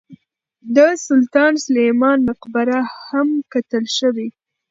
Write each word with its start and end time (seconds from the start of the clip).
د 0.75 0.77
سلطان 1.07 1.53
سلیمان 1.65 2.17
مقبره 2.29 2.79
هم 3.07 3.27
کتل 3.51 3.85
شوې. 3.97 4.27